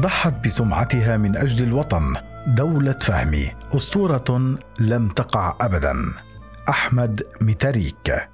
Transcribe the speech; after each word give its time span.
ضحت 0.00 0.44
بسمعتها 0.44 1.16
من 1.16 1.36
أجل 1.36 1.64
الوطن. 1.64 2.16
دولة 2.46 2.92
فهمي. 3.00 3.50
أسطورة 3.76 4.58
لم 4.80 5.08
تقع 5.08 5.56
ابدا. 5.60 5.94
أحمد 6.68 7.22
ميتاريك. 7.40 8.28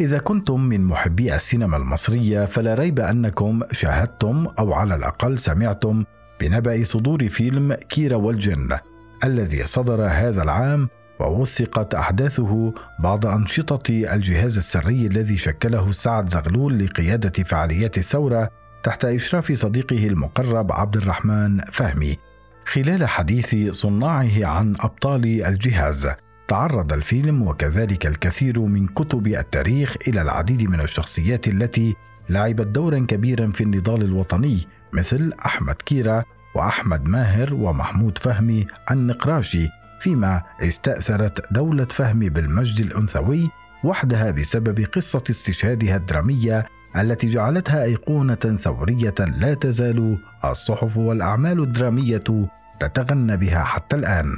إذا 0.00 0.18
كنتم 0.18 0.60
من 0.60 0.84
محبي 0.84 1.34
السينما 1.34 1.76
المصرية 1.76 2.44
فلا 2.44 2.74
ريب 2.74 3.00
أنكم 3.00 3.60
شاهدتم 3.72 4.46
أو 4.58 4.72
على 4.72 4.94
الأقل 4.94 5.38
سمعتم 5.38 6.04
بنبأ 6.40 6.84
صدور 6.84 7.28
فيلم 7.28 7.74
كيرا 7.74 8.16
والجن 8.16 8.78
الذي 9.24 9.64
صدر 9.64 10.06
هذا 10.06 10.42
العام 10.42 10.88
ووثقت 11.20 11.94
أحداثه 11.94 12.74
بعض 12.98 13.26
أنشطة 13.26 13.90
الجهاز 13.90 14.58
السري 14.58 15.06
الذي 15.06 15.36
شكله 15.36 15.90
سعد 15.90 16.30
زغلول 16.30 16.84
لقيادة 16.84 17.44
فعاليات 17.44 17.98
الثورة 17.98 18.63
تحت 18.84 19.04
إشراف 19.04 19.52
صديقه 19.52 20.06
المقرب 20.06 20.72
عبد 20.72 20.96
الرحمن 20.96 21.60
فهمي. 21.72 22.18
خلال 22.66 23.08
حديث 23.08 23.70
صناعه 23.70 24.46
عن 24.46 24.76
أبطال 24.80 25.44
الجهاز 25.44 26.08
تعرض 26.48 26.92
الفيلم 26.92 27.42
وكذلك 27.42 28.06
الكثير 28.06 28.60
من 28.60 28.86
كتب 28.86 29.26
التاريخ 29.26 29.96
إلى 30.08 30.22
العديد 30.22 30.62
من 30.62 30.80
الشخصيات 30.80 31.48
التي 31.48 31.96
لعبت 32.28 32.66
دورا 32.66 32.98
كبيرا 33.08 33.50
في 33.50 33.60
النضال 33.60 34.02
الوطني 34.02 34.66
مثل 34.92 35.32
أحمد 35.46 35.74
كيرا 35.74 36.24
وأحمد 36.54 37.04
ماهر 37.04 37.54
ومحمود 37.54 38.18
فهمي 38.18 38.66
النقراشي 38.90 39.68
فيما 40.00 40.42
استأثرت 40.62 41.52
دولة 41.52 41.84
فهمي 41.84 42.28
بالمجد 42.30 42.80
الأنثوي 42.80 43.50
وحدها 43.84 44.30
بسبب 44.30 44.84
قصة 44.84 45.22
استشهادها 45.30 45.96
الدرامية 45.96 46.66
التي 46.96 47.26
جعلتها 47.26 47.84
أيقونة 47.84 48.34
ثورية 48.34 49.14
لا 49.18 49.54
تزال 49.54 50.18
الصحف 50.44 50.96
والأعمال 50.96 51.60
الدرامية 51.60 52.48
تتغنى 52.80 53.36
بها 53.36 53.64
حتى 53.64 53.96
الآن. 53.96 54.36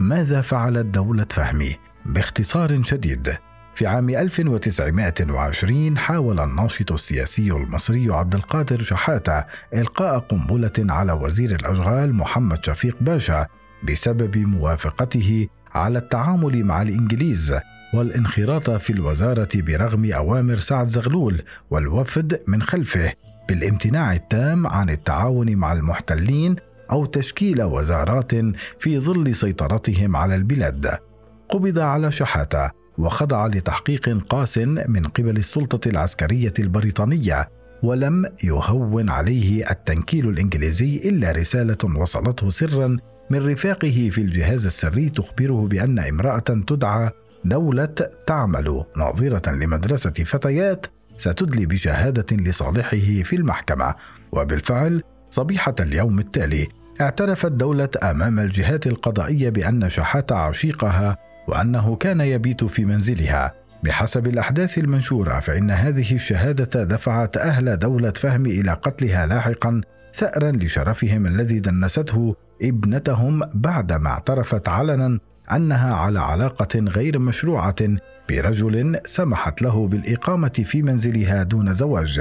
ماذا 0.00 0.40
فعلت 0.40 0.86
دولة 0.86 1.26
فهمي؟ 1.30 1.76
باختصار 2.06 2.82
شديد 2.82 3.36
في 3.74 3.86
عام 3.86 4.10
1920 4.10 5.98
حاول 5.98 6.40
الناشط 6.40 6.92
السياسي 6.92 7.52
المصري 7.52 8.10
عبد 8.10 8.34
القادر 8.34 8.82
شحاتة 8.82 9.44
إلقاء 9.74 10.18
قنبلة 10.18 10.72
على 10.78 11.12
وزير 11.12 11.54
الأشغال 11.54 12.14
محمد 12.14 12.64
شفيق 12.64 12.96
باشا 13.00 13.46
بسبب 13.82 14.38
موافقته 14.38 15.48
على 15.72 15.98
التعامل 15.98 16.64
مع 16.64 16.82
الإنجليز. 16.82 17.54
والانخراط 17.94 18.70
في 18.70 18.92
الوزارة 18.92 19.48
برغم 19.54 20.12
أوامر 20.12 20.56
سعد 20.56 20.86
زغلول 20.86 21.42
والوفد 21.70 22.40
من 22.46 22.62
خلفه 22.62 23.12
بالامتناع 23.48 24.14
التام 24.14 24.66
عن 24.66 24.90
التعاون 24.90 25.56
مع 25.56 25.72
المحتلين 25.72 26.56
أو 26.92 27.04
تشكيل 27.04 27.62
وزارات 27.62 28.32
في 28.78 28.98
ظل 28.98 29.34
سيطرتهم 29.34 30.16
على 30.16 30.34
البلاد. 30.34 30.98
قبض 31.48 31.78
على 31.78 32.10
شحاتة 32.10 32.70
وخضع 32.98 33.46
لتحقيق 33.46 34.08
قاس 34.28 34.58
من 34.58 35.06
قبل 35.06 35.36
السلطة 35.36 35.88
العسكرية 35.88 36.54
البريطانية 36.58 37.48
ولم 37.82 38.26
يهون 38.44 39.10
عليه 39.10 39.70
التنكيل 39.70 40.28
الإنجليزي 40.28 40.96
إلا 41.08 41.32
رسالة 41.32 41.96
وصلته 41.96 42.50
سرا 42.50 42.96
من 43.30 43.46
رفاقه 43.46 44.08
في 44.12 44.20
الجهاز 44.20 44.66
السري 44.66 45.10
تخبره 45.10 45.66
بأن 45.66 45.98
امرأة 45.98 46.38
تدعى 46.38 47.10
دولة 47.44 47.94
تعمل 48.26 48.84
ناظرة 48.96 49.50
لمدرسة 49.50 50.10
فتيات 50.10 50.86
ستدلي 51.16 51.66
بشهادة 51.66 52.36
لصالحه 52.36 53.22
في 53.24 53.36
المحكمة. 53.36 53.94
وبالفعل 54.32 55.02
صبيحة 55.30 55.74
اليوم 55.80 56.18
التالي 56.18 56.68
اعترفت 57.00 57.52
دولة 57.52 57.88
أمام 58.02 58.38
الجهات 58.38 58.86
القضائية 58.86 59.50
بأن 59.50 59.90
شحات 59.90 60.32
عشيقها 60.32 61.16
وأنه 61.48 61.96
كان 61.96 62.20
يبيت 62.20 62.64
في 62.64 62.84
منزلها. 62.84 63.54
بحسب 63.82 64.26
الأحداث 64.26 64.78
المنشورة 64.78 65.40
فإن 65.40 65.70
هذه 65.70 66.14
الشهادة 66.14 66.84
دفعت 66.84 67.36
أهل 67.36 67.78
دولة 67.78 68.10
فهم 68.10 68.46
إلى 68.46 68.72
قتلها 68.72 69.26
لاحقا 69.26 69.80
ثأرا 70.14 70.50
لشرفهم 70.52 71.26
الذي 71.26 71.60
دنسته 71.60 72.36
ابنتهم 72.62 73.40
بعدما 73.54 74.10
اعترفت 74.10 74.68
علنا 74.68 75.18
أنها 75.56 75.94
على 75.94 76.20
علاقة 76.20 76.78
غير 76.78 77.18
مشروعة 77.18 77.76
برجل 78.28 79.00
سمحت 79.06 79.62
له 79.62 79.88
بالإقامة 79.88 80.64
في 80.64 80.82
منزلها 80.82 81.42
دون 81.42 81.72
زواج. 81.72 82.20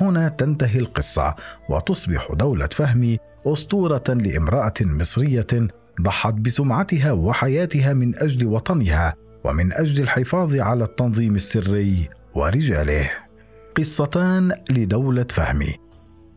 هنا 0.00 0.28
تنتهي 0.28 0.78
القصة 0.78 1.34
وتصبح 1.68 2.32
دولة 2.32 2.66
فهمي 2.66 3.18
أسطورة 3.46 4.04
لامرأة 4.08 4.74
مصرية 4.80 5.68
ضحت 6.00 6.34
بسمعتها 6.34 7.12
وحياتها 7.12 7.92
من 7.92 8.16
أجل 8.16 8.46
وطنها 8.46 9.14
ومن 9.44 9.72
أجل 9.72 10.02
الحفاظ 10.02 10.56
على 10.56 10.84
التنظيم 10.84 11.36
السري 11.36 12.08
ورجاله. 12.34 13.10
قصتان 13.76 14.52
لدولة 14.70 15.26
فهمي 15.30 15.74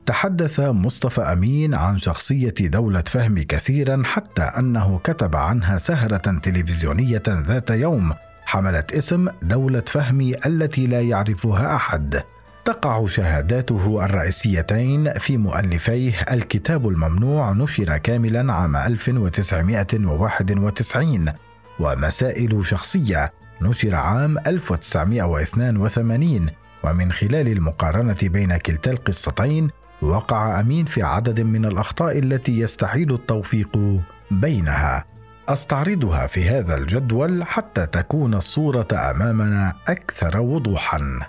تحدث 0.06 0.60
مصطفى 0.60 1.22
أمين 1.22 1.74
عن 1.74 1.98
شخصية 1.98 2.54
دولة 2.60 3.04
فهمي 3.06 3.44
كثيرا 3.44 4.04
حتى 4.06 4.42
أنه 4.42 5.00
كتب 5.04 5.36
عنها 5.36 5.78
سهرة 5.78 6.18
تلفزيونية 6.18 7.24
ذات 7.28 7.70
يوم 7.70 8.14
حملت 8.46 8.92
اسم 8.92 9.28
دولة 9.42 9.84
فهمي 9.88 10.36
التي 10.46 10.88
لا 10.88 11.02
يعرفها 11.02 11.76
أحد. 11.76 12.24
تقع 12.66 13.08
شهاداته 13.08 14.06
الرئيسيتين 14.06 15.14
في 15.14 15.38
مؤلفيه 15.38 16.22
الكتاب 16.32 16.88
الممنوع 16.88 17.52
نشر 17.52 17.98
كاملا 17.98 18.54
عام 18.54 18.76
1991 18.76 21.32
ومسائل 21.80 22.66
شخصية 22.66 23.34
نشر 23.62 23.96
عام 23.96 24.38
1982 24.38 26.50
ومن 26.84 27.12
خلال 27.12 27.48
المقارنة 27.48 28.18
بين 28.24 28.58
كلتا 28.58 28.92
القصتين 28.92 29.68
وقع 30.06 30.60
أمين 30.60 30.86
في 30.86 31.04
عدد 31.04 31.42
من 31.42 31.66
الأخطاء 31.66 32.20
التي 32.20 32.60
يستحيل 32.60 33.14
التوفيق 33.14 34.02
بينها. 34.32 35.06
أستعرضها 35.50 36.28
في 36.28 36.50
هذا 36.50 36.78
الجدول 36.78 37.44
حتى 37.44 37.86
تكون 37.86 38.34
الصورة 38.34 38.88
أمامنا 38.94 39.74
أكثر 39.88 40.40
وضوحا. 40.40 41.20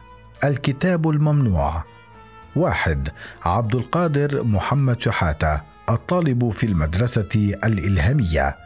الكتاب 0.44 1.08
الممنوع. 1.08 1.84
واحد 2.56 3.08
عبد 3.44 3.74
القادر 3.74 4.42
محمد 4.42 5.00
شحاتة 5.00 5.60
الطالب 5.90 6.50
في 6.50 6.66
المدرسة 6.66 7.54
الإلهامية. 7.64 8.56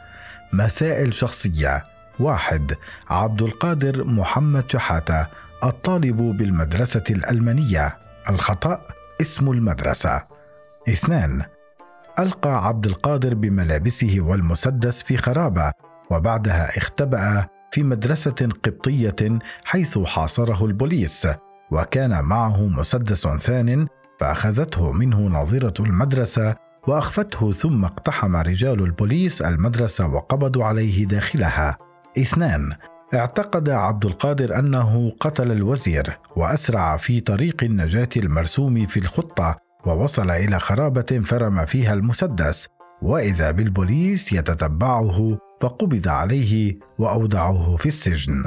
مسائل 0.53 1.15
شخصية. 1.15 1.84
واحد 2.20 2.75
عبد 3.10 3.43
القادر 3.43 4.04
محمد 4.04 4.70
شحاتة 4.70 5.26
الطالب 5.65 6.16
بالمدرسة 6.16 7.04
الألمانية. 7.10 7.99
الخطأ؟ 8.28 8.87
اسم 9.20 9.50
المدرسة. 9.50 10.22
اثنان 10.88 11.42
ألقى 12.19 12.66
عبد 12.66 12.86
القادر 12.86 13.34
بملابسه 13.34 14.16
والمسدس 14.20 15.03
في 15.03 15.16
خرابة 15.16 15.72
وبعدها 16.10 16.78
اختبأ 16.78 17.47
في 17.70 17.82
مدرسة 17.82 18.48
قبطية 18.64 19.38
حيث 19.64 19.98
حاصره 19.98 20.64
البوليس 20.64 21.28
وكان 21.70 22.25
معه 22.25 22.66
مسدس 22.66 23.28
ثان 23.28 23.86
فأخذته 24.20 24.92
منه 24.92 25.20
ناظرة 25.20 25.82
المدرسة 25.84 26.54
وأخفته 26.88 27.52
ثم 27.52 27.84
اقتحم 27.84 28.37
رجال 28.37 28.82
البوليس 28.82 29.42
المدرسة 29.42 30.06
وقبضوا 30.06 30.64
عليه 30.64 31.06
داخلها. 31.06 31.78
اثنان 32.19 32.72
اعتقد 33.14 33.68
عبد 33.68 34.04
القادر 34.04 34.58
أنه 34.58 35.12
قتل 35.20 35.52
الوزير 35.52 36.18
وأسرع 36.36 36.96
في 36.96 37.20
طريق 37.20 37.64
النجاة 37.64 38.08
المرسوم 38.16 38.86
في 38.86 39.00
الخطة 39.00 39.56
ووصل 39.86 40.30
إلى 40.30 40.58
خرابة 40.58 41.22
فرم 41.24 41.66
فيها 41.66 41.94
المسدس 41.94 42.68
وإذا 43.02 43.50
بالبوليس 43.50 44.32
يتتبعه 44.32 45.38
فقبض 45.60 46.08
عليه 46.08 46.78
واودعوه 46.98 47.76
في 47.76 47.86
السجن. 47.86 48.44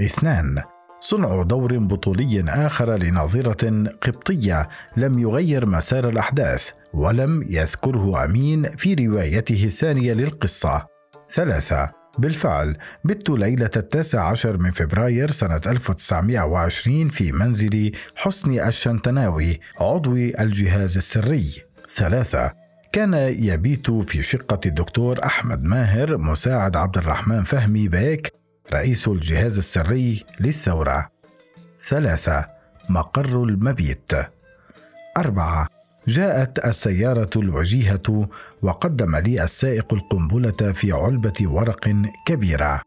اثنان 0.00 0.62
صنع 1.00 1.42
دور 1.42 1.78
بطولي 1.78 2.44
آخر 2.48 2.96
لناظرة 2.96 3.88
قبطية 4.02 4.68
لم 4.96 5.18
يغير 5.18 5.66
مسار 5.66 6.08
الأحداث 6.08 6.70
ولم 6.94 7.46
يذكره 7.50 8.24
أمين 8.24 8.62
في 8.62 8.94
روايته 8.94 9.64
الثانية 9.64 10.12
للقصة. 10.12 10.86
ثلاثة 11.32 12.03
بالفعل 12.18 12.76
بت 13.04 13.30
ليلة 13.30 13.70
التاسع 13.76 14.28
عشر 14.28 14.56
من 14.56 14.70
فبراير 14.70 15.30
سنة 15.30 15.60
1920 15.66 17.08
في 17.08 17.32
منزل 17.32 17.92
حسني 18.16 18.68
الشنتناوي 18.68 19.60
عضو 19.80 20.16
الجهاز 20.16 20.96
السري. 20.96 21.62
ثلاثة 21.96 22.52
كان 22.92 23.14
يبيت 23.38 23.90
في 23.90 24.22
شقة 24.22 24.60
الدكتور 24.66 25.24
أحمد 25.24 25.64
ماهر 25.64 26.18
مساعد 26.18 26.76
عبد 26.76 26.98
الرحمن 26.98 27.42
فهمي 27.42 27.88
باك 27.88 28.32
رئيس 28.72 29.08
الجهاز 29.08 29.58
السري 29.58 30.24
للثورة. 30.40 31.08
ثلاثة 31.88 32.46
مقر 32.88 33.42
المبيت. 33.42 34.12
أربعة 35.16 35.68
جاءت 36.08 36.66
السيارة 36.66 37.30
الوجيهة 37.36 38.28
وقدم 38.64 39.16
لي 39.16 39.44
السائق 39.44 39.94
القنبلة 39.94 40.72
في 40.72 40.92
علبة 40.92 41.32
ورق 41.42 41.92
كبيرة. 42.26 42.80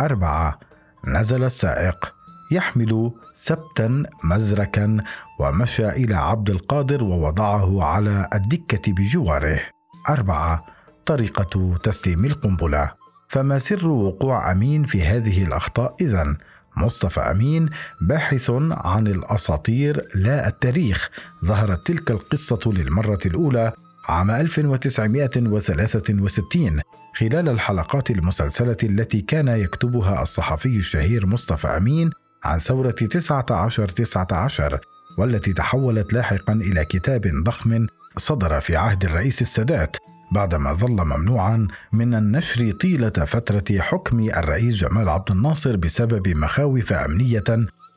أربعة 0.00 0.58
نزل 1.06 1.44
السائق 1.44 2.14
يحمل 2.50 3.12
سبتا 3.34 4.02
مزركا 4.24 4.96
ومشى 5.40 5.88
إلى 5.88 6.14
عبد 6.14 6.50
القادر 6.50 7.04
ووضعه 7.04 7.84
على 7.84 8.28
الدكة 8.34 8.92
بجواره. 8.92 9.60
أربعة 10.08 10.64
طريقة 11.06 11.78
تسليم 11.82 12.24
القنبلة 12.24 12.92
فما 13.28 13.58
سر 13.58 13.88
وقوع 13.88 14.52
أمين 14.52 14.84
في 14.84 15.02
هذه 15.02 15.44
الأخطاء 15.44 15.96
إذن؟ 16.00 16.36
مصطفى 16.76 17.20
أمين 17.20 17.70
باحث 18.00 18.50
عن 18.70 19.06
الأساطير 19.06 20.08
لا 20.14 20.48
التاريخ 20.48 21.10
ظهرت 21.44 21.86
تلك 21.86 22.10
القصة 22.10 22.60
للمرة 22.66 23.18
الأولى 23.26 23.72
عام 24.08 24.30
1963 24.30 26.80
خلال 27.14 27.48
الحلقات 27.48 28.10
المسلسلة 28.10 28.76
التي 28.82 29.20
كان 29.20 29.48
يكتبها 29.48 30.22
الصحفي 30.22 30.76
الشهير 30.76 31.26
مصطفى 31.26 31.68
أمين 31.68 32.10
عن 32.44 32.58
ثورة 32.58 32.90
19 32.90 33.88
19 33.88 34.80
والتي 35.18 35.52
تحولت 35.52 36.12
لاحقا 36.12 36.52
إلى 36.52 36.84
كتاب 36.84 37.22
ضخم 37.44 37.86
صدر 38.16 38.60
في 38.60 38.76
عهد 38.76 39.04
الرئيس 39.04 39.42
السادات 39.42 39.96
بعدما 40.32 40.72
ظل 40.72 41.04
ممنوعا 41.04 41.68
من 41.92 42.14
النشر 42.14 42.70
طيلة 42.70 43.10
فترة 43.10 43.78
حكم 43.78 44.20
الرئيس 44.20 44.74
جمال 44.74 45.08
عبد 45.08 45.30
الناصر 45.30 45.76
بسبب 45.76 46.28
مخاوف 46.28 46.92
أمنية 46.92 47.44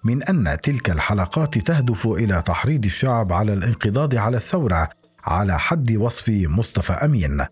من 0.03 0.23
أن 0.23 0.57
تلك 0.63 0.89
الحلقات 0.89 1.57
تهدف 1.57 2.07
إلى 2.07 2.43
تحريض 2.45 2.85
الشعب 2.85 3.33
على 3.33 3.53
الانقضاض 3.53 4.15
على 4.15 4.37
الثورة 4.37 4.89
على 5.25 5.59
حد 5.59 5.91
وصف 5.91 6.29
مصطفى 6.29 6.93
أمين. 6.93 7.45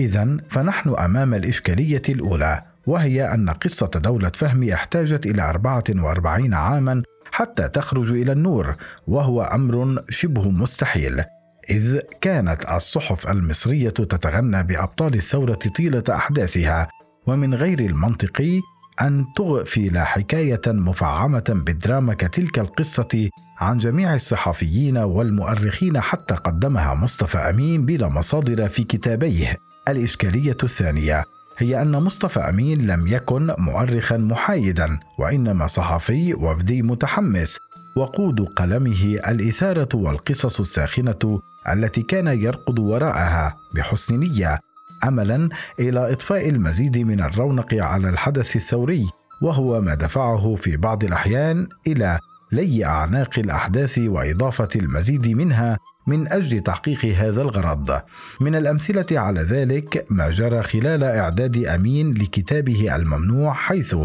اذا 0.00 0.36
فنحن 0.48 0.94
أمام 0.94 1.34
الإشكالية 1.34 2.02
الأولى 2.08 2.62
وهي 2.86 3.34
أن 3.34 3.50
قصة 3.50 3.86
دولة 3.86 4.28
فهمي 4.34 4.74
احتاجت 4.74 5.26
إلى 5.26 5.42
44 5.42 6.54
عاما 6.54 7.02
حتى 7.32 7.68
تخرج 7.68 8.10
إلى 8.10 8.32
النور 8.32 8.76
وهو 9.06 9.42
أمر 9.42 10.02
شبه 10.08 10.50
مستحيل. 10.50 11.24
إذ 11.70 11.98
كانت 12.20 12.64
الصحف 12.70 13.30
المصرية 13.30 13.90
تتغنى 13.90 14.62
بأبطال 14.62 15.14
الثورة 15.14 15.58
طيلة 15.76 16.04
أحداثها 16.10 16.88
ومن 17.26 17.54
غير 17.54 17.80
المنطقي 17.80 18.60
أن 19.02 19.26
تغفل 19.36 19.98
حكاية 19.98 20.60
مفعمة 20.66 21.44
بالدراما 21.48 22.14
كتلك 22.14 22.58
القصة 22.58 23.30
عن 23.58 23.78
جميع 23.78 24.14
الصحفيين 24.14 24.98
والمؤرخين 24.98 26.00
حتى 26.00 26.34
قدمها 26.34 26.94
مصطفى 26.94 27.38
أمين 27.38 27.86
بلا 27.86 28.08
مصادر 28.08 28.68
في 28.68 28.84
كتابيه. 28.84 29.56
الإشكالية 29.88 30.56
الثانية 30.62 31.24
هي 31.58 31.82
أن 31.82 31.92
مصطفى 31.92 32.40
أمين 32.40 32.86
لم 32.86 33.06
يكن 33.06 33.54
مؤرخا 33.58 34.16
محايدا 34.16 34.98
وإنما 35.18 35.66
صحفي 35.66 36.34
وفدي 36.34 36.82
متحمس 36.82 37.58
وقود 37.96 38.40
قلمه 38.40 39.20
الإثارة 39.28 39.88
والقصص 39.94 40.60
الساخنة 40.60 41.40
التي 41.72 42.02
كان 42.02 42.26
يرقد 42.26 42.78
وراءها 42.78 43.56
بحسن 43.74 44.18
نية 44.18 44.60
املا 45.04 45.48
إلى 45.80 46.12
اضفاء 46.12 46.48
المزيد 46.48 46.98
من 46.98 47.20
الرونق 47.20 47.74
على 47.74 48.08
الحدث 48.08 48.56
الثوري 48.56 49.06
وهو 49.42 49.80
ما 49.80 49.94
دفعه 49.94 50.54
في 50.54 50.76
بعض 50.76 51.04
الأحيان 51.04 51.68
إلى 51.86 52.18
لي 52.52 52.84
أعناق 52.84 53.38
الأحداث 53.38 53.98
وإضافة 53.98 54.68
المزيد 54.76 55.26
منها 55.28 55.78
من 56.06 56.28
أجل 56.28 56.60
تحقيق 56.60 57.04
هذا 57.04 57.42
الغرض. 57.42 58.00
من 58.40 58.54
الأمثلة 58.54 59.06
على 59.12 59.40
ذلك 59.40 60.06
ما 60.10 60.30
جرى 60.30 60.62
خلال 60.62 61.04
إعداد 61.04 61.64
أمين 61.64 62.14
لكتابه 62.14 62.96
الممنوع 62.96 63.52
حيث 63.52 63.96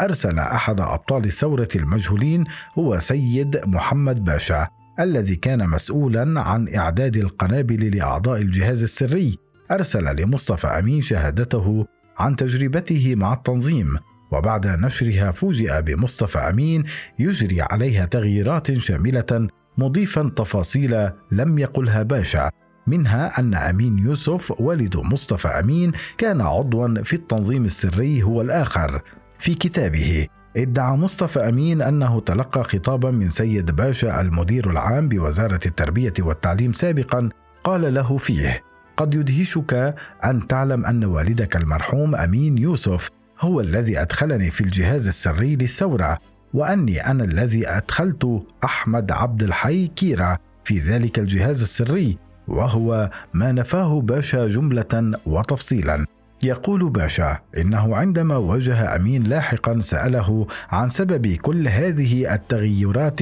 أرسل 0.00 0.38
أحد 0.38 0.80
أبطال 0.80 1.24
الثورة 1.24 1.68
المجهولين 1.76 2.44
هو 2.78 2.98
سيد 2.98 3.60
محمد 3.66 4.24
باشا 4.24 4.68
الذي 5.00 5.36
كان 5.36 5.68
مسؤولا 5.68 6.40
عن 6.40 6.74
إعداد 6.74 7.16
القنابل 7.16 7.96
لأعضاء 7.96 8.40
الجهاز 8.40 8.82
السري. 8.82 9.38
أرسل 9.70 10.16
لمصطفى 10.16 10.66
أمين 10.66 11.00
شهادته 11.00 11.86
عن 12.18 12.36
تجربته 12.36 13.14
مع 13.14 13.32
التنظيم 13.32 13.96
وبعد 14.32 14.66
نشرها 14.66 15.30
فوجئ 15.30 15.82
بمصطفى 15.82 16.38
أمين 16.38 16.84
يجري 17.18 17.62
عليها 17.62 18.06
تغييرات 18.06 18.72
شاملة 18.78 19.48
مضيفا 19.78 20.32
تفاصيل 20.36 21.10
لم 21.32 21.58
يقلها 21.58 22.02
باشا 22.02 22.50
منها 22.86 23.40
أن 23.40 23.54
أمين 23.54 23.98
يوسف 23.98 24.60
والد 24.60 24.96
مصطفى 24.96 25.48
أمين 25.48 25.92
كان 26.18 26.40
عضوا 26.40 27.02
في 27.02 27.16
التنظيم 27.16 27.64
السري 27.64 28.22
هو 28.22 28.40
الآخر. 28.40 29.02
في 29.38 29.54
كتابه 29.54 30.26
ادعى 30.56 30.96
مصطفى 30.96 31.48
أمين 31.48 31.82
أنه 31.82 32.20
تلقى 32.20 32.64
خطابا 32.64 33.10
من 33.10 33.30
سيد 33.30 33.70
باشا 33.70 34.20
المدير 34.20 34.70
العام 34.70 35.08
بوزارة 35.08 35.60
التربية 35.66 36.12
والتعليم 36.18 36.72
سابقا 36.72 37.28
قال 37.64 37.94
له 37.94 38.16
فيه 38.16 38.62
قد 39.00 39.14
يدهشك 39.14 39.94
أن 40.24 40.46
تعلم 40.46 40.86
أن 40.86 41.04
والدك 41.04 41.56
المرحوم 41.56 42.14
أمين 42.14 42.58
يوسف 42.58 43.10
هو 43.40 43.60
الذي 43.60 44.00
أدخلني 44.00 44.50
في 44.50 44.60
الجهاز 44.60 45.06
السري 45.06 45.56
للثورة 45.56 46.18
وأني 46.54 47.06
أنا 47.06 47.24
الذي 47.24 47.68
أدخلت 47.68 48.42
أحمد 48.64 49.12
عبد 49.12 49.42
الحي 49.42 49.86
كيرا 49.86 50.38
في 50.64 50.78
ذلك 50.78 51.18
الجهاز 51.18 51.62
السري 51.62 52.18
وهو 52.48 53.10
ما 53.34 53.52
نفاه 53.52 54.00
باشا 54.00 54.48
جملة 54.48 55.18
وتفصيلا. 55.26 56.06
يقول 56.42 56.90
باشا 56.90 57.38
إنه 57.58 57.96
عندما 57.96 58.36
واجه 58.36 58.96
أمين 58.96 59.24
لاحقا 59.24 59.80
سأله 59.80 60.46
عن 60.70 60.88
سبب 60.88 61.26
كل 61.26 61.68
هذه 61.68 62.34
التغيرات 62.34 63.20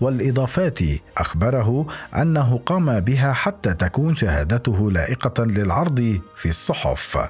والإضافات 0.00 0.78
أخبره 1.16 1.86
أنه 2.16 2.58
قام 2.66 3.00
بها 3.00 3.32
حتى 3.32 3.74
تكون 3.74 4.14
شهادته 4.14 4.90
لائقة 4.90 5.44
للعرض 5.44 6.20
في 6.36 6.48
الصحف. 6.48 7.28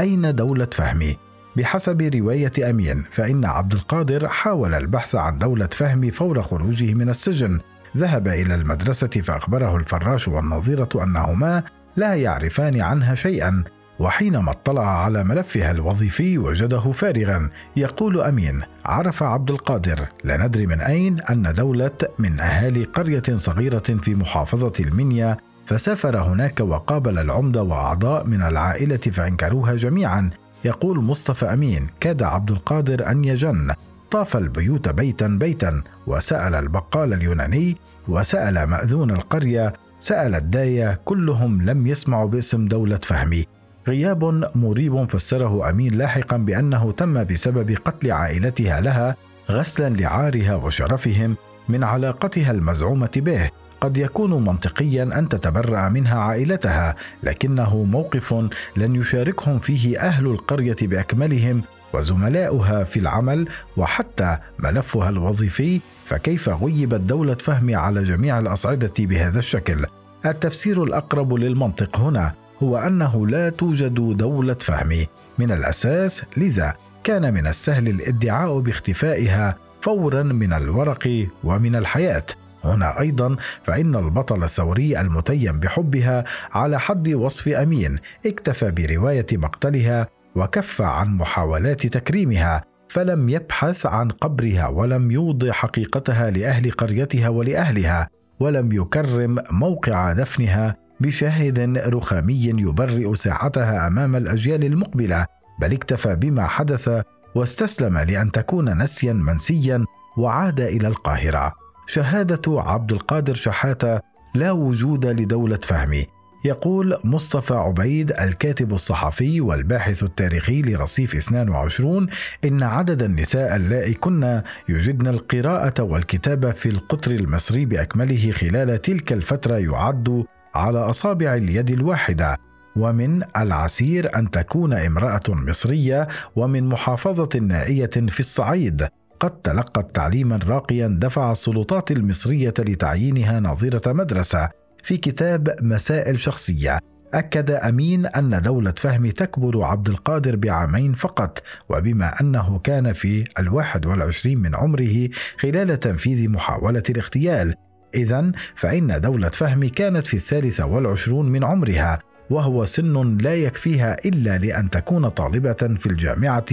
أين 0.00 0.34
دولة 0.34 0.68
فهمي 0.72 1.16
بحسب 1.56 2.02
رواية 2.02 2.70
أمين 2.70 3.04
فإن 3.10 3.44
عبد 3.44 3.72
القادر 3.72 4.28
حاول 4.28 4.74
البحث 4.74 5.14
عن 5.14 5.36
دولة 5.36 5.66
فهمي 5.66 6.10
فور 6.10 6.42
خروجه 6.42 6.94
من 6.94 7.08
السجن. 7.08 7.60
ذهب 7.96 8.28
إلى 8.28 8.54
المدرسة 8.54 9.06
فأخبره 9.08 9.76
الفراش 9.76 10.28
والنظيرة 10.28 10.88
أنهما 10.94 11.62
لا 11.96 12.14
يعرفان 12.14 12.80
عنها 12.80 13.14
شيئا. 13.14 13.64
وحينما 13.98 14.50
اطلع 14.50 15.04
على 15.04 15.24
ملفها 15.24 15.70
الوظيفي 15.70 16.38
وجده 16.38 16.80
فارغا 16.80 17.50
يقول 17.76 18.20
أمين 18.20 18.62
عرف 18.84 19.22
عبد 19.22 19.50
القادر 19.50 20.08
لا 20.24 20.46
ندري 20.46 20.66
من 20.66 20.80
أين 20.80 21.20
أن 21.20 21.54
دولة 21.54 21.90
من 22.18 22.40
أهالي 22.40 22.84
قرية 22.84 23.22
صغيرة 23.36 23.78
في 24.02 24.14
محافظة 24.14 24.72
المنيا 24.80 25.36
فسافر 25.66 26.18
هناك 26.18 26.60
وقابل 26.60 27.18
العمده 27.18 27.62
وأعضاء 27.62 28.26
من 28.26 28.42
العائلة 28.42 28.96
فأنكروها 28.96 29.74
جميعا. 29.74 30.30
يقول 30.64 30.98
مصطفى 30.98 31.46
أمين 31.52 31.86
كاد 32.00 32.22
عبد 32.22 32.50
القادر 32.50 33.10
أن 33.10 33.24
يجن 33.24 33.72
طاف 34.10 34.36
البيوت 34.36 34.88
بيتا 34.88 35.26
بيتا 35.26 35.82
وسأل 36.06 36.54
البقال 36.54 37.12
اليوناني 37.12 37.76
وسأل 38.08 38.64
مأذون 38.64 39.10
القرية 39.10 39.72
سأل 39.98 40.34
الداية 40.34 41.00
كلهم 41.04 41.62
لم 41.62 41.86
يسمعوا 41.86 42.28
باسم 42.28 42.66
دولة 42.66 42.96
فهمي. 42.96 43.46
غياب 43.88 44.50
مريب 44.54 45.04
فسره 45.04 45.70
أمين 45.70 45.94
لاحقا 45.94 46.36
بأنه 46.36 46.92
تم 46.92 47.24
بسبب 47.24 47.76
قتل 47.84 48.12
عائلتها 48.12 48.80
لها 48.80 49.16
غسلا 49.50 49.88
لعارها 49.88 50.54
وشرفهم 50.54 51.36
من 51.68 51.84
علاقتها 51.84 52.50
المزعومة 52.50 53.10
به. 53.16 53.50
قد 53.80 53.96
يكون 53.96 54.44
منطقيا 54.44 55.02
أن 55.02 55.28
تتبرأ 55.28 55.88
منها 55.88 56.18
عائلتها 56.18 56.96
لكنه 57.22 57.84
موقف 57.84 58.34
لن 58.76 58.96
يشاركهم 58.96 59.58
فيه 59.58 59.98
أهل 60.00 60.26
القرية 60.26 60.76
بأكملهم 60.82 61.62
وزملاؤها 61.92 62.84
في 62.84 62.98
العمل 62.98 63.48
وحتى 63.76 64.38
ملفها 64.58 65.08
الوظيفي. 65.08 65.80
فكيف 66.04 66.48
غيبت 66.48 67.00
دولة 67.00 67.34
فهم 67.34 67.76
على 67.76 68.02
جميع 68.02 68.38
الأصعدة 68.38 68.92
بهذا 68.98 69.38
الشكل؟ 69.38 69.86
التفسير 70.26 70.84
الأقرب 70.84 71.34
للمنطق 71.34 72.00
هنا. 72.00 72.47
هو 72.62 72.76
أنه 72.76 73.26
لا 73.26 73.50
توجد 73.50 74.16
دولة 74.16 74.54
فهم. 74.54 75.06
من 75.38 75.52
الأساس 75.52 76.22
لذا 76.36 76.74
كان 77.04 77.34
من 77.34 77.46
السهل 77.46 77.88
الادعاء 77.88 78.58
باختفائها 78.58 79.56
فورا 79.80 80.22
من 80.22 80.52
الورق 80.52 81.26
ومن 81.44 81.76
الحياة. 81.76 82.24
هنا 82.64 83.00
أيضا 83.00 83.36
فإن 83.64 83.96
البطل 83.96 84.44
الثوري 84.44 85.00
المتيم 85.00 85.60
بحبها 85.60 86.24
على 86.52 86.80
حد 86.80 87.08
وصف 87.08 87.48
أمين 87.48 87.98
اكتفى 88.26 88.70
برواية 88.70 89.26
مقتلها 89.32 90.08
وكف 90.34 90.82
عن 90.82 91.16
محاولات 91.16 91.86
تكريمها 91.86 92.64
فلم 92.88 93.28
يبحث 93.28 93.86
عن 93.86 94.08
قبرها 94.08 94.68
ولم 94.68 95.10
يوضح 95.10 95.54
حقيقتها 95.54 96.30
لأهل 96.30 96.70
قريتها 96.70 97.28
ولأهلها 97.28 98.08
ولم 98.40 98.72
يكرم 98.72 99.38
موقع 99.50 100.12
دفنها 100.12 100.76
بشاهد 101.00 101.78
رخامي 101.78 102.44
يبرئ 102.44 103.14
ساحتها 103.14 103.86
أمام 103.86 104.16
الأجيال 104.16 104.64
المقبلة 104.64 105.26
بل 105.60 105.72
اكتفى 105.72 106.16
بما 106.16 106.46
حدث 106.46 106.90
واستسلم 107.34 107.98
لأن 107.98 108.32
تكون 108.32 108.82
نسيا 108.82 109.12
منسيا 109.12 109.84
وعاد 110.18 110.60
إلى 110.60 110.88
القاهرة. 110.88 111.54
شهادة 111.86 112.62
عبد 112.62 112.92
القادر 112.92 113.34
شحاتة 113.34 114.00
لا 114.34 114.52
وجود 114.52 115.06
لدولة 115.06 115.58
فهمي. 115.62 116.06
يقول 116.44 116.96
مصطفى 117.04 117.54
عبيد 117.54 118.12
الكاتب 118.12 118.72
الصحفي 118.72 119.40
والباحث 119.40 120.02
التاريخي 120.02 120.62
لرصيف 120.62 121.14
22 121.14 122.06
إن 122.44 122.62
عدد 122.62 123.02
النساء 123.02 123.56
اللائي 123.56 123.94
كن 123.94 124.42
يجدن 124.68 125.06
القراءة 125.06 125.82
والكتابة 125.82 126.52
في 126.52 126.68
القطر 126.68 127.10
المصري 127.10 127.64
بأكمله 127.64 128.30
خلال 128.30 128.82
تلك 128.82 129.12
الفترة 129.12 129.58
يعد 129.58 130.24
على 130.58 130.78
أصابع 130.78 131.34
اليد 131.34 131.70
الواحدة 131.70 132.36
ومن 132.76 133.22
العسير 133.36 134.18
أن 134.18 134.30
تكون 134.30 134.72
امرأة 134.72 135.22
مصرية 135.28 136.08
ومن 136.36 136.64
محافظة 136.64 137.38
نائية 137.38 137.86
في 137.86 138.20
الصعيد. 138.20 138.88
قد 139.20 139.30
تلقت 139.30 139.94
تعليما 139.94 140.40
راقيا 140.46 140.98
دفع 141.00 141.32
السلطات 141.32 141.90
المصرية 141.90 142.54
لتعيينها 142.58 143.40
ناظرة 143.40 143.92
مدرسة 143.92 144.48
في 144.82 144.96
كتاب 144.96 145.56
مسائل 145.62 146.20
شخصية. 146.20 146.78
أكد 147.14 147.50
أمين 147.50 148.06
أن 148.06 148.42
دولة 148.42 148.74
فهمي 148.76 149.12
تكبر 149.12 149.64
عبد 149.64 149.88
القادر 149.88 150.36
بعامين 150.36 150.92
فقط 150.92 151.42
وبما 151.68 152.20
أنه 152.20 152.58
كان 152.58 152.92
في 152.92 153.24
الواحد 153.38 153.86
والعشرين 153.86 154.38
من 154.38 154.54
عمره 154.54 155.08
خلال 155.38 155.80
تنفيذ 155.80 156.28
محاولة 156.28 156.82
الاغتيال. 156.90 157.54
إذا 157.94 158.32
فإن 158.54 159.00
دولة 159.00 159.28
فهمي 159.28 159.68
كانت 159.68 160.06
في 160.06 160.14
الثالثة 160.14 160.66
والعشرون 160.66 161.28
من 161.28 161.44
عمرها 161.44 161.98
وهو 162.30 162.64
سن 162.64 163.18
لا 163.18 163.34
يكفيها 163.34 163.96
إلا 164.04 164.38
لأن 164.38 164.70
تكون 164.70 165.08
طالبة 165.08 165.52
في 165.52 165.86
الجامعة 165.86 166.46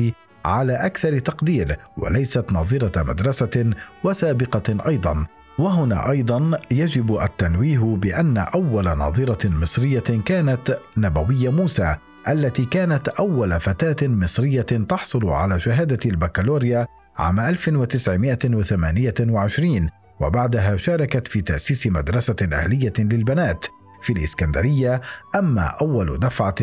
على 0.45 0.85
أكثر 0.85 1.19
تقدير 1.19 1.77
وليست 1.97 2.53
ناظرة 2.53 3.03
مدرسة 3.03 3.73
وسابقة 4.03 4.87
أيضا. 4.87 5.25
وهنا 5.59 6.11
أيضا 6.11 6.59
يجب 6.71 7.17
التنويه 7.21 7.79
بأن 7.79 8.37
أول 8.37 8.85
ناظرة 8.85 9.47
مصرية 9.47 10.03
كانت 10.25 10.77
نبوية 10.97 11.51
موسى 11.51 11.95
التي 12.27 12.65
كانت 12.65 13.07
أول 13.07 13.59
فتاة 13.59 14.07
مصرية 14.07 14.61
تحصل 14.61 15.29
على 15.29 15.59
شهادة 15.59 15.99
البكالوريا 16.05 16.87
عام 17.17 17.39
1928 17.39 19.89
وبعدها 20.19 20.77
شاركت 20.77 21.27
في 21.27 21.41
تأسيس 21.41 21.87
مدرسة 21.87 22.35
أهلية 22.53 22.93
للبنات 22.99 23.65
في 24.01 24.13
الإسكندرية 24.13 25.01
أما 25.35 25.61
أول 25.61 26.19
دفعة 26.19 26.55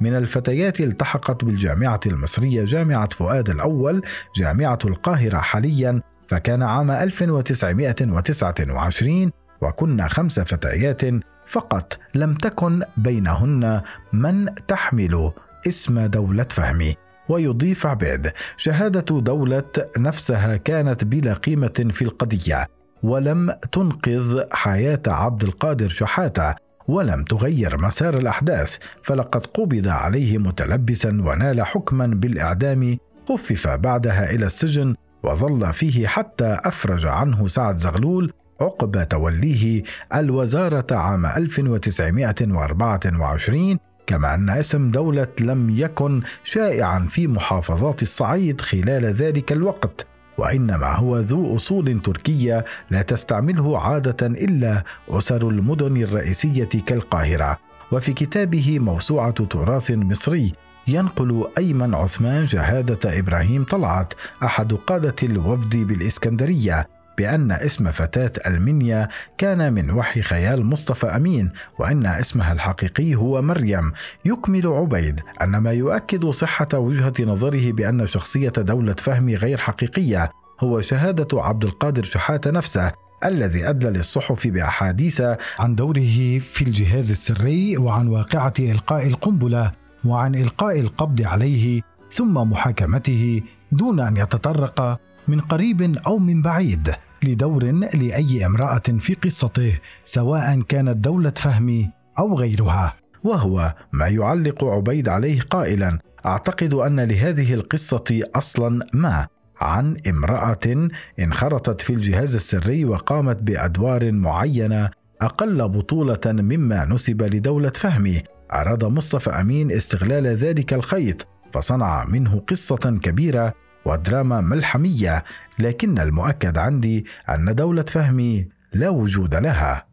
من 0.00 0.16
الفتيات 0.16 0.80
التحقت 0.80 1.44
بالجامعة 1.44 2.00
المصرية 2.06 2.64
جامعة 2.64 3.08
فؤاد 3.08 3.50
الأول 3.50 4.02
جامعة 4.36 4.78
القاهرة 4.84 5.38
حاليا 5.38 6.02
فكان 6.28 6.62
عام 6.62 6.90
1929 6.90 9.30
وكنا 9.60 10.08
خمس 10.08 10.40
فتيات 10.40 11.00
فقط 11.46 11.98
لم 12.14 12.34
تكن 12.34 12.82
بينهن 12.96 13.80
من 14.12 14.54
تحمل 14.66 15.32
اسم 15.68 16.06
دولة 16.06 16.46
فهمي. 16.50 16.94
ويضيف 17.28 17.86
عبيد 17.86 18.32
شهادة 18.56 19.20
دولة 19.20 19.64
نفسها 19.98 20.56
كانت 20.56 21.04
بلا 21.04 21.34
قيمة 21.34 21.88
في 21.90 22.02
القضية. 22.02 22.66
ولم 23.02 23.54
تنقذ 23.72 24.40
حياة 24.52 25.02
عبد 25.06 25.44
القادر 25.44 25.88
شحاتة 25.88 26.54
ولم 26.88 27.24
تغير 27.24 27.78
مسار 27.78 28.18
الأحداث 28.18 28.76
فلقد 29.02 29.46
قبض 29.46 29.88
عليه 29.88 30.38
متلبسا 30.38 31.08
ونال 31.08 31.62
حكما 31.62 32.06
بالإعدام 32.06 32.98
خفف 33.28 33.68
بعدها 33.68 34.30
إلى 34.30 34.46
السجن 34.46 34.94
وظل 35.22 35.72
فيه 35.72 36.06
حتى 36.06 36.58
أفرج 36.64 37.06
عنه 37.06 37.46
سعد 37.46 37.78
زغلول 37.78 38.32
عقب 38.60 39.08
توليه 39.08 39.82
الوزارة 40.14 40.96
عام 40.96 41.26
1924 41.26 43.78
كما 44.06 44.34
أن 44.34 44.50
اسم 44.50 44.90
دولة 44.90 45.28
لم 45.40 45.70
يكن 45.70 46.22
شائعا 46.44 47.06
في 47.10 47.26
محافظات 47.26 48.02
الصعيد 48.02 48.60
خلال 48.60 49.06
ذلك 49.06 49.52
الوقت. 49.52 50.06
وإنما 50.38 50.94
هو 50.94 51.18
ذو 51.18 51.56
أصول 51.56 52.00
تركية 52.00 52.64
لا 52.90 53.02
تستعمله 53.02 53.78
عادة 53.80 54.26
إلا 54.26 54.84
أسر 55.08 55.48
المدن 55.48 55.96
الرئيسية 55.96 56.68
كالقاهرة. 56.86 57.58
وفي 57.92 58.12
كتابه 58.12 58.78
موسوعة 58.78 59.30
تراث 59.30 59.90
مصري 59.90 60.52
ينقل 60.88 61.48
أيمن 61.58 61.94
عثمان 61.94 62.46
شهادة 62.46 63.18
إبراهيم 63.18 63.64
طلعت 63.64 64.14
أحد 64.42 64.72
قادة 64.72 65.14
الوفد 65.22 65.76
بالإسكندرية. 65.76 66.97
بأن 67.18 67.52
اسم 67.52 67.92
فتاة 67.92 68.32
المنيا 68.46 69.08
كان 69.38 69.72
من 69.72 69.90
وحي 69.90 70.22
خيال 70.22 70.66
مصطفى 70.66 71.06
أمين 71.06 71.50
وأن 71.78 72.06
اسمها 72.06 72.52
الحقيقي 72.52 73.14
هو 73.14 73.42
مريم. 73.42 73.92
يكمل 74.24 74.66
عبيد 74.66 75.20
أن 75.42 75.56
ما 75.56 75.72
يؤكد 75.72 76.26
صحة 76.26 76.68
وجهة 76.74 77.14
نظره 77.20 77.72
بأن 77.72 78.06
شخصية 78.06 78.48
دولة 78.48 78.94
فهمي 78.94 79.36
غير 79.36 79.58
حقيقية 79.58 80.30
هو 80.60 80.80
شهادة 80.80 81.42
عبد 81.42 81.64
القادر 81.64 82.04
شحاتة 82.04 82.50
نفسه 82.50 82.92
الذي 83.24 83.68
أدلى 83.68 83.90
للصحف 83.90 84.46
بأحاديث 84.46 85.22
عن 85.58 85.74
دوره 85.74 86.38
في 86.38 86.62
الجهاز 86.62 87.10
السري 87.10 87.76
وعن 87.76 88.08
واقعة 88.08 88.54
إلقاء 88.58 89.06
القنبلة 89.06 89.72
وعن 90.04 90.34
إلقاء 90.34 90.80
القبض 90.80 91.22
عليه 91.22 91.80
ثم 92.10 92.34
محاكمته 92.34 93.42
دون 93.72 94.00
أن 94.00 94.16
يتطرق 94.16 95.00
من 95.28 95.40
قريب 95.40 95.96
أو 96.06 96.18
من 96.18 96.42
بعيد. 96.42 96.94
لدور 97.22 97.64
لأي 97.94 98.46
امرأة 98.46 98.82
في 99.00 99.14
قصته 99.14 99.78
سواء 100.04 100.60
كانت 100.60 100.96
دولة 100.96 101.32
فهمي 101.36 101.90
أو 102.18 102.38
غيرها. 102.38 102.94
وهو 103.24 103.74
ما 103.92 104.06
يعلق 104.06 104.64
عبيد 104.64 105.08
عليه 105.08 105.40
قائلا 105.40 105.98
أعتقد 106.26 106.74
أن 106.74 107.00
لهذه 107.00 107.54
القصة 107.54 108.22
أصلا 108.34 108.86
ما 108.92 109.26
عن 109.60 109.96
امرأة 110.08 110.88
انخرطت 111.20 111.80
في 111.80 111.92
الجهاز 111.92 112.34
السري 112.34 112.84
وقامت 112.84 113.42
بأدوار 113.42 114.12
معينة 114.12 114.90
أقل 115.22 115.68
بطولة 115.68 116.20
مما 116.26 116.84
نسب 116.84 117.22
لدولة 117.22 117.70
فهمي 117.70 118.22
أراد 118.52 118.84
مصطفى 118.84 119.30
أمين 119.30 119.72
استغلال 119.72 120.26
ذلك 120.26 120.74
الخيط 120.74 121.26
فصنع 121.52 122.04
منه 122.04 122.42
قصة 122.48 122.98
كبيرة 123.02 123.54
ودراما 123.84 124.40
ملحمية 124.40 125.24
لكن 125.58 125.98
المؤكد 125.98 126.58
عندي 126.58 127.06
أن 127.28 127.54
دولة 127.54 127.82
فهمي 127.82 128.48
لا 128.72 128.88
وجود 128.88 129.34
لها. 129.34 129.84